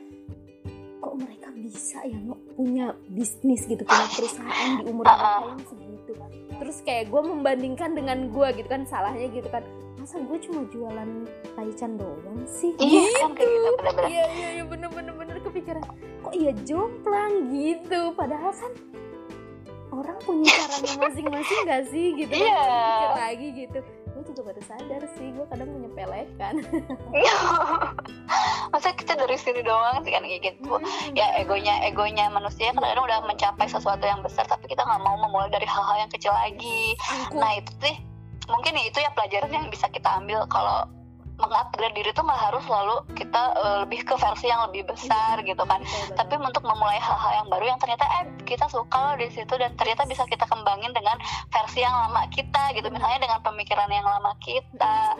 kok 1.03 1.19
mereka 1.19 1.51
bisa 1.51 1.99
ya 2.07 2.15
no, 2.23 2.39
punya 2.55 2.95
bisnis 3.11 3.67
gitu? 3.67 3.83
Punya 3.83 4.07
perusahaan 4.07 4.71
di 4.79 4.83
umur 4.87 5.03
mereka 5.03 5.19
Uh-uh. 5.27 5.49
yang 5.51 5.63
segitu? 5.67 6.11
Terus 6.53 6.77
kayak 6.87 7.05
gue 7.11 7.21
membandingkan 7.21 7.91
dengan 7.93 8.31
gue 8.31 8.47
gitu 8.55 8.67
kan. 8.71 8.87
Salahnya 8.87 9.27
gitu 9.29 9.49
kan 9.51 9.61
masa 10.03 10.19
gue 10.19 10.35
cuma 10.43 10.67
jualan 10.67 11.09
taichan 11.55 11.95
doang 11.95 12.43
sih? 12.43 12.75
Iya 12.75 13.23
kan 13.23 13.31
kayak 13.39 13.47
gitu 13.55 13.69
bener-bener. 13.79 14.11
iya 14.11 14.25
iya 14.35 14.49
iya 14.59 14.63
bener 14.67 14.91
bener 14.91 15.15
bener 15.15 15.39
kepikiran. 15.39 15.79
Kok 16.27 16.35
iya 16.35 16.51
jomplang 16.67 17.47
gitu? 17.47 18.11
Padahal 18.11 18.51
kan 18.51 18.71
orang 19.95 20.19
punya 20.27 20.51
caranya 20.51 21.07
masing-masing 21.07 21.59
gak 21.63 21.83
sih? 21.87 22.19
Gitu 22.19 22.35
kan 22.35 22.43
Iya. 22.43 22.59
Pikir 22.67 23.11
lagi 23.15 23.47
gitu. 23.63 23.79
Gue 24.11 24.23
juga 24.27 24.41
baru 24.51 24.61
sadar 24.67 25.01
sih 25.15 25.27
gue 25.31 25.45
kadang 25.47 25.69
menyepelekan. 25.71 26.53
Masa 28.75 28.91
kita 28.99 29.15
dari 29.15 29.39
sini 29.39 29.63
doang 29.63 30.03
sih 30.03 30.11
kan 30.11 30.27
kayak 30.27 30.51
gitu. 30.51 30.83
Ya 31.15 31.31
egonya 31.39 31.79
egonya 31.87 32.27
manusia 32.27 32.75
kadang-kadang 32.75 33.07
udah 33.07 33.19
mencapai 33.23 33.71
sesuatu 33.71 34.03
yang 34.03 34.19
besar 34.19 34.43
tapi 34.51 34.67
kita 34.67 34.83
nggak 34.83 34.99
mau 34.99 35.15
memulai 35.15 35.47
dari 35.47 35.63
hal-hal 35.63 35.95
yang 35.95 36.11
kecil 36.11 36.35
lagi. 36.35 36.91
Angkuh. 37.07 37.39
nah 37.39 37.55
itu 37.55 37.71
sih 37.79 37.95
mungkin 38.49 38.73
ya 38.75 38.83
itu 38.87 38.99
ya 38.99 39.09
pelajaran 39.13 39.51
yang 39.51 39.67
bisa 39.69 39.87
kita 39.89 40.09
ambil. 40.19 40.43
Kalau 40.47 40.87
mengupgrade 41.33 41.97
diri 41.97 42.13
itu 42.13 42.21
nggak 42.21 42.41
harus 42.45 42.61
selalu 42.69 42.95
kita 43.17 43.41
eh, 43.57 43.77
lebih 43.83 44.05
ke 44.05 44.13
versi 44.21 44.45
yang 44.47 44.69
lebih 44.69 44.85
besar 44.85 45.41
gitu 45.41 45.63
kan. 45.65 45.81
Betul, 45.81 45.97
betul. 46.05 46.15
tapi 46.21 46.33
untuk 46.37 46.63
memulai 46.63 47.01
hal-hal 47.01 47.31
yang 47.41 47.47
baru 47.49 47.65
yang 47.73 47.79
ternyata 47.81 48.05
eh 48.21 48.23
kita 48.45 48.69
suka 48.69 48.97
loh 49.01 49.15
di 49.17 49.27
situ 49.33 49.53
dan 49.57 49.73
ternyata 49.73 50.05
bisa 50.05 50.23
kita 50.29 50.45
kembangin 50.45 50.93
dengan 50.93 51.17
versi 51.49 51.81
yang 51.81 51.91
lama 51.91 52.29
kita 52.29 52.77
gitu. 52.77 52.85
Misalnya 52.87 53.19
dengan 53.19 53.39
pemikiran 53.41 53.89
yang 53.89 54.05
lama 54.05 54.31
kita. 54.39 55.17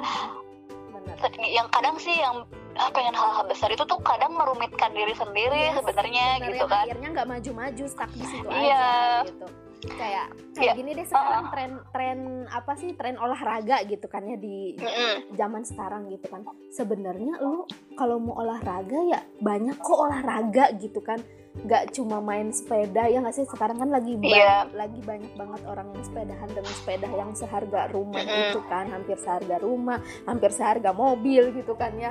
Bener. 0.94 1.18
yang 1.52 1.68
kadang 1.68 2.00
sih 2.00 2.16
yang 2.16 2.48
ah, 2.80 2.88
pengen 2.94 3.12
hal-hal 3.12 3.44
besar 3.44 3.68
itu 3.68 3.84
tuh 3.84 4.00
kadang 4.06 4.32
merumitkan 4.34 4.94
diri 4.94 5.12
sendiri 5.12 5.72
Yes, 5.72 5.76
sebenarnya 5.82 6.26
Bener, 6.40 6.48
gitu 6.56 6.66
kan. 6.70 6.84
akhirnya 6.88 7.08
nggak 7.12 7.28
maju-maju 7.28 7.84
stuck 7.92 8.12
di 8.16 8.24
situ 8.24 8.48
Iya. 8.48 8.88
aja 9.24 9.28
gitu 9.28 9.46
kayak 9.86 10.28
kayak 10.52 10.64
Iya. 10.66 10.74
gini 10.76 10.92
deh 10.94 11.04
sekarang 11.04 11.46
tren 11.50 11.72
tren 11.90 12.20
apa 12.48 12.72
sih 12.74 12.94
tren 12.94 13.16
olahraga 13.16 13.84
gitu 13.84 14.06
kan 14.06 14.24
ya 14.24 14.36
di 14.36 14.76
Mm-mm. 14.76 15.34
zaman 15.34 15.62
sekarang 15.62 16.08
gitu 16.08 16.26
kan 16.26 16.42
sebenarnya 16.70 17.40
lu 17.40 17.68
kalau 17.94 18.18
mau 18.18 18.38
olahraga 18.38 19.00
ya 19.06 19.20
banyak 19.38 19.76
kok 19.76 20.00
olahraga 20.00 20.72
gitu 20.78 21.00
kan 21.00 21.20
nggak 21.56 21.92
cuma 21.92 22.18
main 22.18 22.50
sepeda 22.50 23.06
ya 23.06 23.20
nggak 23.20 23.36
sih 23.36 23.46
sekarang 23.46 23.78
kan 23.78 23.88
lagi 23.88 24.16
ba- 24.16 24.26
Iya. 24.26 24.56
lagi 24.74 25.00
banyak 25.00 25.34
banget 25.34 25.62
orang 25.64 25.88
yang 25.88 26.04
sepedahan 26.04 26.50
dengan 26.50 26.74
sepeda 26.74 27.08
yang 27.10 27.32
seharga 27.32 27.82
rumah 27.88 28.20
Mm-mm. 28.20 28.42
gitu 28.50 28.62
kan 28.66 28.86
hampir 28.88 29.18
seharga 29.18 29.56
rumah 29.58 29.98
hampir 30.24 30.50
seharga 30.50 30.90
mobil 30.92 31.52
gitu 31.52 31.74
kan 31.74 31.94
ya 31.96 32.10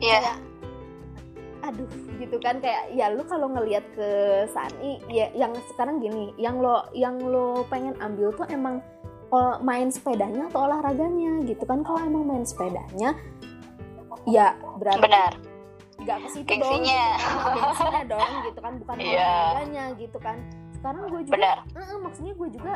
Iya. 0.00 0.18
kayak 0.20 0.36
aduh 1.60 1.88
gitu 2.16 2.36
kan 2.40 2.56
kayak 2.58 2.88
ya 2.90 3.12
lu 3.12 3.20
kalau 3.24 3.52
ngelihat 3.52 3.84
ke 3.92 4.08
Sani 4.48 5.00
ya 5.12 5.28
yang 5.36 5.52
sekarang 5.68 6.00
gini 6.00 6.32
yang 6.40 6.56
lo 6.58 6.88
yang 6.96 7.20
lo 7.20 7.68
pengen 7.68 7.92
ambil 8.00 8.32
tuh 8.32 8.48
emang 8.48 8.80
main 9.62 9.86
sepedanya 9.94 10.50
atau 10.50 10.66
olahraganya 10.66 11.46
gitu 11.46 11.62
kan. 11.62 11.86
Kalau 11.86 12.02
emang 12.02 12.26
main 12.26 12.42
sepedanya 12.42 13.14
ya 14.26 14.52
berarti 14.76 15.00
benar. 15.06 15.32
nggak 16.00 16.16
ke 16.24 16.28
situ 16.32 16.48
dong. 16.58 16.80
Gengsinya. 16.80 17.04
gengsinya 17.54 18.02
dong 18.08 18.30
gitu 18.48 18.58
kan 18.58 18.72
bukan 18.82 18.96
Iya. 19.04 19.30
olahraganya 19.30 19.84
gitu 20.00 20.18
kan. 20.18 20.36
Sekarang 20.74 21.00
gue 21.12 21.20
juga 21.28 21.34
benar. 21.36 21.56
Heeh, 21.76 21.98
maksudnya 22.00 22.32
gue 22.34 22.48
juga 22.50 22.72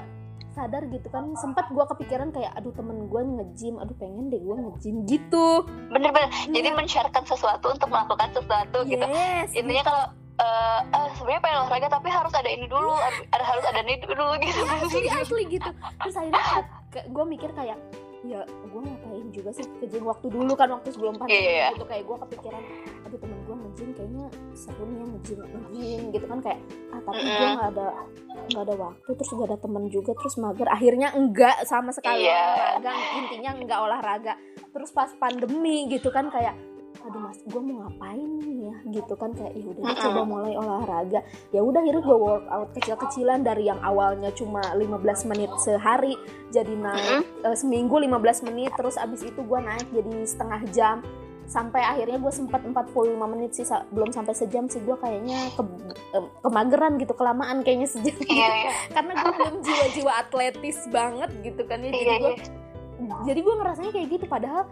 sadar 0.54 0.86
gitu 0.86 1.10
kan 1.10 1.34
sempat 1.34 1.66
gue 1.68 1.84
kepikiran 1.84 2.30
kayak 2.30 2.54
aduh 2.54 2.70
temen 2.70 3.10
gue 3.10 3.20
nge-gym 3.20 3.76
aduh 3.76 3.92
pengen 3.94 4.30
deh 4.30 4.38
gue 4.38 4.54
nge-gym 4.54 5.02
gitu. 5.04 5.66
Benar-benar 5.90 6.30
jadi 6.48 6.70
Iya. 6.70 6.76
men-sharekan 6.78 7.26
sesuatu 7.26 7.68
untuk 7.68 7.90
melakukan 7.90 8.30
sesuatu 8.30 8.78
gitu. 8.86 9.02
Yes. 9.02 9.50
Intinya 9.52 9.82
kalau 9.82 10.04
eh 10.34 10.80
eh, 10.90 11.08
sebenarnya 11.14 11.42
pengen 11.42 11.58
olahraga 11.60 11.88
tapi 11.88 12.08
harus 12.10 12.34
ada 12.34 12.50
ini 12.50 12.66
dulu 12.66 12.90
ada 13.30 13.44
harus 13.44 13.64
ada 13.66 13.82
ini 13.82 13.98
dulu 14.00 14.34
gitu. 14.38 14.60
Iya, 14.60 14.82
asli 14.82 15.06
asli 15.22 15.42
gitu. 15.50 15.70
Terus 16.00 16.14
akhirnya 16.14 16.62
gue 16.94 17.24
mikir 17.26 17.50
kayak 17.50 17.78
ya 18.24 18.40
gue 18.42 18.80
ngapain 18.80 19.26
juga 19.28 19.52
sih 19.52 19.64
ke 19.78 19.84
gym 19.84 20.02
waktu 20.02 20.26
dulu 20.26 20.52
kan 20.52 20.68
waktu 20.70 20.88
sebelum 20.88 21.14
pandemi 21.14 21.36
Iya, 21.36 21.50
iya. 21.50 21.68
gitu 21.72 21.84
kayak 21.84 22.04
gue 22.04 22.16
kepikiran 22.18 22.62
aduh 23.04 23.18
temen 23.20 23.38
gue 23.38 23.54
nge-gym 23.54 23.90
kayaknya 23.92 24.24
seru 24.52 24.82
nih 24.82 24.96
ya 24.96 25.04
nge-gym 25.06 25.38
nge-gym 25.44 26.02
gitu 26.10 26.26
kan 26.26 26.38
kayak 26.40 26.60
ah 26.88 27.00
tapi 27.02 27.20
gue 27.20 27.30
Mm-mm. 27.30 27.52
nggak 27.54 27.70
ada 27.70 27.86
nggak 28.44 28.62
ada 28.62 28.74
waktu 28.74 29.10
terus 29.14 29.30
gak 29.30 29.46
ada 29.46 29.58
temen 29.58 29.84
juga 29.86 30.12
terus 30.14 30.34
mager 30.36 30.68
akhirnya 30.68 31.08
enggak 31.12 31.56
sama 31.64 31.90
sekali 31.90 32.24
Iya. 32.24 32.32
olahraga 32.34 32.90
intinya 33.14 33.50
enggak 33.54 33.78
olahraga 33.78 34.32
terus 34.70 34.90
pas 34.90 35.10
pandemi 35.14 35.86
gitu 35.86 36.08
kan 36.08 36.28
kayak 36.28 36.56
aduh 37.04 37.20
mas 37.20 37.36
gue 37.44 37.60
mau 37.60 37.84
ngapain 37.84 38.30
ya? 38.64 38.74
Gitu 38.88 39.14
kan 39.20 39.30
kayak 39.36 39.52
ya 39.52 39.64
udah 39.68 39.84
coba 39.92 40.22
mulai 40.24 40.52
olahraga. 40.56 41.20
Ya 41.52 41.60
udah 41.60 41.80
akhirnya 41.84 42.00
gue 42.00 42.16
workout 42.16 42.68
kecil-kecilan 42.80 43.44
dari 43.44 43.68
yang 43.68 43.80
awalnya 43.84 44.32
cuma 44.32 44.64
15 44.72 45.28
menit 45.28 45.52
sehari 45.60 46.16
jadi 46.48 46.72
naik 46.72 47.28
eh, 47.44 47.56
seminggu 47.56 48.00
15 48.00 48.48
menit 48.48 48.72
terus 48.72 48.96
abis 48.96 49.20
itu 49.28 49.40
gue 49.44 49.60
naik 49.60 49.88
jadi 49.92 50.14
setengah 50.24 50.62
jam. 50.72 50.96
Sampai 51.44 51.84
akhirnya 51.84 52.16
gue 52.24 52.32
sempat 52.32 52.64
45 52.64 53.20
menit 53.36 53.52
sih 53.52 53.68
belum 53.92 54.08
sampai 54.08 54.32
sejam 54.32 54.64
sih 54.64 54.80
gue 54.80 54.96
kayaknya 54.96 55.52
ke, 55.52 55.62
em, 56.16 56.24
kemageran 56.40 56.96
gitu 56.96 57.12
kelamaan 57.12 57.60
kayaknya 57.60 57.84
sejam. 57.84 58.16
Iya 58.16 58.48
iya. 58.64 58.72
Karena 58.96 59.12
gue 59.12 59.32
belum 59.36 59.54
jiwa-jiwa 59.60 60.12
atletis 60.24 60.88
banget 60.88 61.28
gitu 61.44 61.68
kan 61.68 61.84
ya 61.84 61.92
jadi 61.92 62.00
iya 62.00 62.16
gue 62.16 62.32
iya. 62.32 63.14
jadi 63.28 63.40
gue 63.44 63.54
ngerasanya 63.60 63.90
kayak 63.92 64.08
gitu 64.08 64.24
padahal 64.24 64.64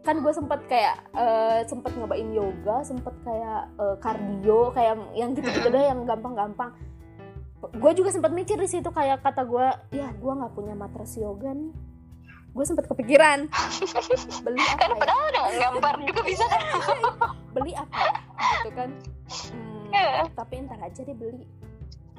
kan 0.00 0.18
gue 0.18 0.32
sempet 0.32 0.60
kayak 0.66 0.96
eh, 1.12 1.60
sempet 1.64 1.92
nyobain 1.94 2.30
yoga 2.30 2.80
sempet 2.80 3.12
kayak 3.22 3.68
eh, 3.76 3.96
cardio 3.98 4.72
kayak 4.72 4.94
yang 5.12 5.34
gitu-gitu 5.34 5.68
deh 5.68 5.84
yang 5.84 6.04
gampang-gampang. 6.04 6.72
Gue 7.58 7.92
juga 7.92 8.14
sempet 8.14 8.30
mikir 8.30 8.54
di 8.54 8.70
situ 8.70 8.88
kayak 8.88 9.20
kata 9.20 9.42
gue 9.42 9.66
ya 9.92 10.08
gue 10.10 10.32
nggak 10.32 10.54
punya 10.54 10.72
matras 10.72 11.18
yoga 11.18 11.50
nih. 11.50 11.74
Gue 12.48 12.64
sempet 12.64 12.86
kepikiran 12.86 13.46
beli 14.42 14.58
apa 14.58 14.76
kan 14.78 14.88
ya? 14.90 14.96
padahal 14.98 15.24
ada 15.28 15.40
gambar 15.58 15.94
juga 16.02 16.22
bisa 16.24 16.44
kan? 16.46 16.62
Beli 17.54 17.72
apa 17.74 18.02
gitu 18.62 18.70
kan? 18.72 18.90
Hmm, 19.52 19.88
Iya. 19.88 20.28
tapi 20.36 20.54
ntar 20.64 20.80
aja 20.80 21.00
deh 21.00 21.16
beli 21.16 21.44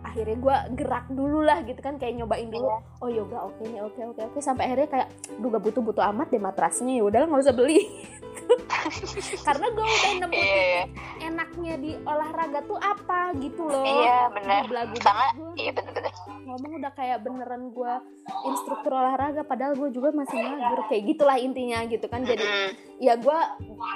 akhirnya 0.03 0.37
gue 0.39 0.57
gerak 0.79 1.05
dulu 1.11 1.39
lah 1.43 1.61
gitu 1.67 1.79
kan 1.79 1.99
kayak 1.99 2.19
nyobain 2.19 2.49
dulu. 2.49 2.65
Iya. 2.65 2.77
oh 3.03 3.09
yoga 3.09 3.37
oke 3.45 3.63
nih 3.63 3.81
oke 3.83 4.01
oke 4.15 4.21
oke. 4.33 4.37
Sampai 4.39 4.71
akhirnya 4.71 4.89
kayak 4.89 5.07
duh 5.39 5.49
gak 5.51 5.63
butuh 5.63 5.81
butuh 5.83 6.03
amat 6.13 6.27
deh 6.31 6.41
matrasnya 6.41 6.93
ya 6.99 7.03
udah 7.05 7.19
nggak 7.27 7.43
usah 7.45 7.55
beli 7.55 7.79
karena 9.47 9.65
gue 9.69 9.85
udah 9.85 10.11
nemu 10.17 10.33
iya 10.33 10.55
iya 10.59 10.83
enaknya 11.21 11.73
di 11.75 11.91
olahraga 12.01 12.59
tuh 12.63 12.77
apa 12.77 13.33
gitu 13.37 13.61
loh 13.63 13.83
iya 13.83 14.27
benar 14.29 14.61
Belagu 14.65 14.95
karena 14.97 15.27
banget. 15.29 15.55
iya 15.55 15.71
benar-benar 15.71 16.13
ngomong 16.41 16.71
udah 16.77 16.91
kayak 16.91 17.17
beneran 17.21 17.63
gue 17.69 17.93
instruktur 18.43 18.91
olahraga 18.91 19.41
padahal 19.43 19.73
gue 19.75 19.89
juga 19.89 20.09
masih 20.11 20.35
mager 20.35 20.81
kayak 20.87 21.03
gitulah 21.07 21.37
intinya 21.37 21.85
gitu 21.85 22.05
kan 22.05 22.21
jadi 22.21 22.41
Mm-mm. 22.41 22.69
ya 22.97 23.13
gue 23.15 23.39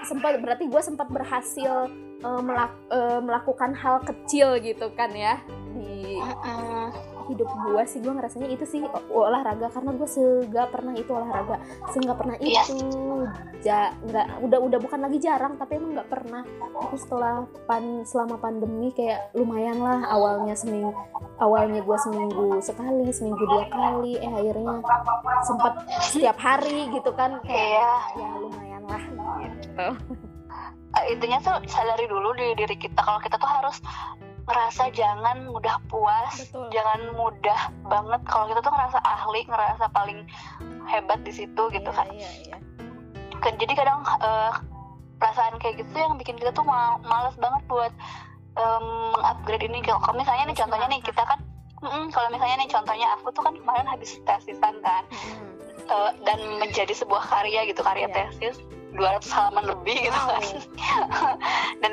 sempat 0.03 0.37
berarti 0.37 0.65
gue 0.65 0.81
sempat 0.81 1.07
berhasil 1.07 1.89
eh, 2.19 2.41
melak- 2.41 2.83
eh, 2.89 3.19
melakukan 3.19 3.73
hal 3.73 4.01
kecil 4.01 4.59
gitu 4.59 4.93
kan 4.93 5.09
ya 5.11 5.41
di 5.73 6.19
Mm-mm. 6.19 6.85
Hidup 7.25 7.47
gue 7.47 7.83
sih 7.83 7.99
gue 7.99 8.11
ngerasanya 8.11 8.47
itu 8.47 8.65
sih 8.65 8.81
olahraga 9.07 9.67
karena 9.67 9.91
gue 9.93 10.05
sega 10.05 10.63
pernah 10.67 10.93
itu 10.93 11.09
olahraga 11.09 11.55
seenggak 11.89 12.17
pernah 12.17 12.35
Iya. 12.37 12.61
itu 12.65 12.77
ja 13.59 13.79
nggak 13.99 14.27
udah 14.41 14.59
udah 14.59 14.79
bukan 14.79 14.99
lagi 14.99 15.17
jarang 15.17 15.55
tapi 15.55 15.77
emang 15.77 15.95
nggak 15.95 16.09
pernah 16.09 16.41
aku 16.75 16.95
setelah 16.95 17.33
pan 17.63 17.83
selama 18.03 18.35
pandemi 18.37 18.91
kayak 18.91 19.31
lumayan 19.31 19.77
lah 19.77 20.03
awalnya 20.07 20.53
seminggu 20.53 20.91
awalnya 21.37 21.79
gue 21.79 21.97
seminggu 21.99 22.59
sekali 22.59 23.07
seminggu 23.09 23.39
dua 23.39 23.65
kali 23.67 24.17
eh 24.17 24.29
akhirnya 24.29 24.83
sempat 25.41 25.73
setiap 26.01 26.37
hari 26.37 26.91
gitu 26.91 27.11
kan 27.11 27.39
kayak 27.41 27.99
Iya. 28.13 28.19
ya 28.19 28.29
lumayan 28.37 28.83
lah 28.85 29.03
gitu 29.39 29.87
Eh, 30.93 31.09
intinya 31.09 31.41
tuh 31.41 31.57
sadari 31.65 32.05
dulu 32.05 32.37
di 32.37 32.53
diri 32.53 32.77
kita 32.77 33.01
kalau 33.01 33.17
kita 33.17 33.33
tuh 33.33 33.49
harus 33.49 33.81
ngerasa 34.43 34.91
jangan 34.91 35.47
mudah 35.47 35.79
puas 35.85 36.35
Betul. 36.43 36.67
jangan 36.69 36.99
mudah 37.13 37.59
banget 37.83 38.21
kalau 38.23 38.45
kita 38.45 38.59
tuh 38.59 38.71
ngerasa 38.71 38.99
ahli 38.99 39.41
ngerasa 39.43 39.85
paling 39.89 40.19
hebat 40.85 41.19
di 41.21 41.31
situ 41.31 41.63
gitu 41.69 41.87
Iya, 41.87 41.95
kan 41.95 42.07
iya, 42.09 42.29
iya. 42.43 42.57
Kan 43.39 43.55
jadi 43.55 43.73
kadang 43.73 43.99
eh, 44.03 44.51
perasaan 45.15 45.55
kayak 45.57 45.79
gitu 45.79 45.95
yang 45.95 46.15
bikin 46.15 46.35
kita 46.35 46.51
tuh 46.51 46.61
mal 46.61 46.99
males 47.01 47.35
banget 47.35 47.63
buat 47.65 47.93
mengupgrade 48.53 49.65
ini 49.65 49.79
kalau 49.81 50.13
misalnya 50.13 50.45
nih 50.45 50.53
contohnya 50.53 50.87
nih 50.87 51.01
kita 51.01 51.23
kan 51.23 51.39
mm, 51.81 52.07
kalau 52.09 52.29
misalnya 52.29 52.55
nih 52.55 52.69
contohnya 52.69 53.07
aku 53.13 53.31
tuh 53.31 53.41
kan 53.41 53.53
kemarin 53.53 53.87
habis 53.87 54.19
tesisan 54.21 54.75
kan 54.79 55.03
Mm-mm. 55.07 55.57
eh, 55.85 56.11
dan 56.21 56.37
menjadi 56.59 56.93
sebuah 56.93 57.23
karya 57.23 57.65
gitu 57.65 57.79
karya 57.79 58.05
Iya. 58.05 58.29
tesis 58.29 58.59
200 58.93 59.25
halaman 59.31 59.65
lebih 59.71 60.05
gitu 60.05 60.13
Wow. 60.13 60.37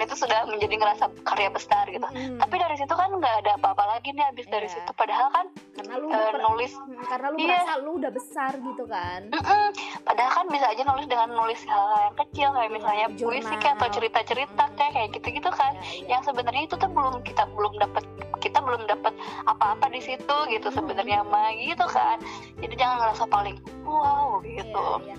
dan 0.00 0.08
itu 0.08 0.16
sudah 0.16 0.48
menjadi 0.48 0.74
ngerasa 0.74 1.04
karya 1.20 1.50
besar 1.50 1.84
gitu 1.86 2.00
Mm-mm. 2.02 2.40
tapi 2.40 2.56
dari 2.56 2.72
situ 2.74 2.88
kan 2.90 3.12
nggak 3.12 3.34
ada 3.38 3.52
apa-apa 3.54 3.84
lagi 3.86 4.08
nih 4.10 4.24
habis 4.24 4.48
dari 4.48 4.64
Iya. 4.64 4.74
situ 4.74 4.90
padahal 4.94 5.28
kan 5.28 5.46
karena 5.70 5.94
lu 5.94 6.08
per- 6.08 6.40
nulis 6.40 6.72
Mm, 6.72 7.04
karena 7.04 7.26
lu 7.28 7.36
Iya. 7.36 7.48
merasa 7.52 7.74
lu 7.78 7.90
udah 7.94 8.10
besar 8.10 8.52
gitu 8.56 8.84
kan 8.86 9.20
Mm-mm. 9.28 9.66
Padahal 10.00 10.32
kan 10.32 10.46
bisa 10.48 10.66
aja 10.66 10.82
nulis 10.82 11.06
dengan 11.06 11.28
nulis 11.30 11.60
hal-hal 11.62 12.00
yang 12.02 12.16
kecil 12.18 12.48
kayak 12.50 12.70
misalnya 12.72 13.06
puisi 13.12 13.20
jurnal. 13.44 13.60
kayak 13.60 13.76
atau 13.76 13.88
cerita-cerita 13.90 14.62
Mm. 14.64 14.74
kayak 14.74 14.92
kayak 14.92 15.08
gitu-gitu 15.12 15.50
kan. 15.50 15.72
Ya, 15.72 15.82
iya. 15.84 16.06
Yang 16.08 16.22
sebenarnya 16.24 16.62
itu 16.64 16.74
tuh 16.74 16.90
belum 16.90 17.14
kita 17.20 17.42
belum 17.50 17.72
dapat 17.76 18.04
kita 18.38 18.58
belum 18.58 18.82
dapat 18.86 19.12
apa-apa 19.44 19.86
di 19.88 20.00
situ 20.00 20.36
gitu 20.48 20.66
Mm. 20.66 20.74
sebenarnya 20.74 21.18
mah 21.22 21.52
gitu 21.54 21.84
kan. 21.86 22.16
Jadi 22.56 22.74
jangan 22.74 22.96
ngerasa 23.02 23.24
paling 23.26 23.56
wow 23.82 24.40
gitu. 24.42 24.86
Iya, 24.98 25.12
iya. 25.12 25.16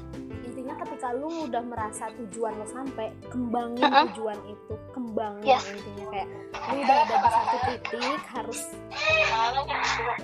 Intinya 0.72 0.88
ketika 0.88 1.08
lu 1.12 1.52
udah 1.52 1.64
merasa 1.68 2.08
tujuan 2.16 2.56
lu 2.56 2.64
sampai 2.66 3.12
kembangin 3.28 3.84
Mm-mm. 3.84 4.06
tujuan 4.16 4.40
itu 4.48 4.74
kembangin 4.96 5.44
Yes. 5.44 5.64
intinya 5.68 6.06
kayak 6.08 6.28
lu 6.72 6.78
udah 6.80 6.96
ada 7.04 7.16
di 7.18 7.28
satu 7.28 7.58
titik 7.68 8.22
harus 8.32 8.60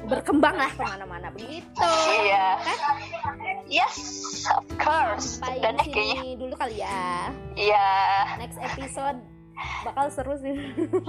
berkembang 0.08 0.56
lah 0.56 0.72
ke 0.72 0.82
mana-mana 0.82 1.28
begitu 1.36 1.84
Iya. 2.24 2.48
Yes, 3.68 3.96
of 4.48 4.64
course. 4.80 5.44
sampai 5.44 5.60
Dan 5.60 5.76
kayaknya 5.84 6.40
dulu 6.40 6.56
kali 6.56 6.80
ya 6.80 7.28
iya. 7.60 7.88
next 8.40 8.56
episode 8.64 9.20
bakal 9.84 10.08
seru 10.08 10.36
sih 10.38 10.54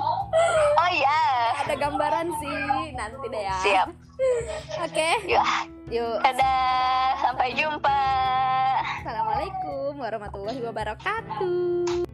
Oh 0.80 0.90
iya. 0.90 1.20
ada 1.58 1.74
gambaran 1.74 2.28
sih 2.38 2.58
nanti 2.94 3.26
deh 3.26 3.42
ya 3.42 3.56
Siap. 3.60 3.88
oke 4.84 5.08
Ya, 5.24 5.44
yuk 5.86 6.18
dadah. 6.20 7.14
Sampai 7.20 7.54
jumpa. 7.54 8.00
assalamualaikum 8.98 9.92
warahmatullahi 9.96 10.60
wabarakatuh 10.60 12.07